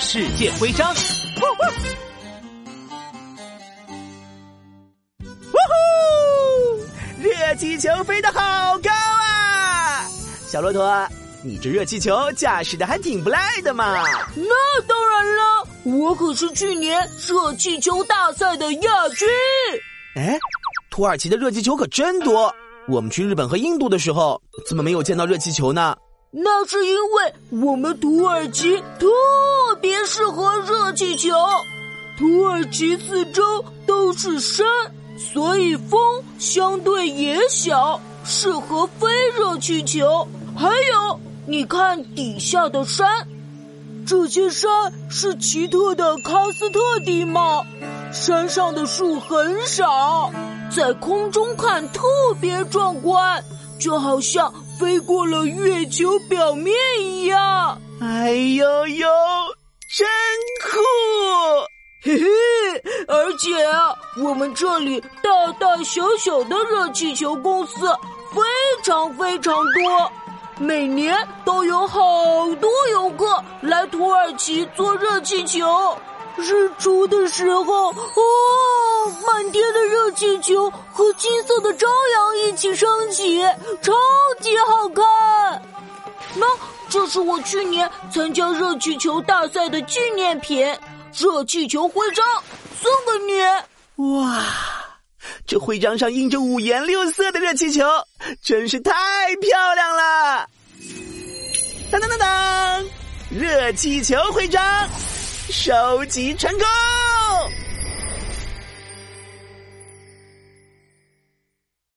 [0.00, 0.94] 世界徽章。
[0.94, 0.96] 呜
[5.50, 5.58] 呼！
[7.20, 10.06] 热气球飞得好高啊！
[10.46, 11.08] 小骆驼，
[11.42, 14.04] 你这热气球驾驶的还挺不赖的嘛。
[14.36, 19.26] 那当然了，我可是去年热气球大赛的亚军。
[20.14, 20.38] 哎，
[20.90, 22.54] 土耳其的热气球可真多。
[22.86, 25.96] 我们去日本和印度的时候，怎么没有见到热气球呢？
[26.30, 29.06] 那是因为我们土耳其特
[29.80, 31.30] 别适合热气球。
[32.18, 34.66] 土耳其四周都是山，
[35.16, 40.28] 所以风相对也小，适合飞热气球。
[40.54, 43.26] 还有，你看底下的山，
[44.06, 44.70] 这些山
[45.08, 47.64] 是奇特的喀斯特地貌，
[48.12, 50.30] 山上的树很少，
[50.70, 52.02] 在空中看特
[52.38, 53.42] 别壮观，
[53.78, 54.52] 就好像。
[54.78, 59.08] 飞过了月球表面一样，哎呦呦，
[59.96, 60.06] 真
[60.62, 60.78] 酷！
[62.04, 62.26] 嘿嘿，
[63.08, 63.50] 而且，
[64.22, 67.88] 我们这里大大小小的热气球公司
[68.32, 68.40] 非
[68.84, 70.12] 常非常多，
[70.60, 72.00] 每年都有好
[72.60, 75.98] 多游客来土耳其坐热气球。
[76.36, 77.94] 日出的时候，哦，
[79.26, 83.40] 满天的热气球和金色的朝阳一起升起，
[83.82, 83.92] 超
[84.40, 85.62] 级好看。
[86.34, 86.46] 那
[86.88, 90.64] 这是我去年参加热气球大赛的纪念品——
[91.16, 92.24] 热气球徽章，
[92.80, 93.40] 送给你。
[94.14, 94.44] 哇，
[95.46, 97.84] 这徽章上印着五颜六色的热气球，
[98.42, 98.92] 真是太
[99.40, 100.46] 漂亮了！
[101.90, 102.84] 当当当当，
[103.30, 104.62] 热气球徽章。
[105.50, 106.66] 收集成功。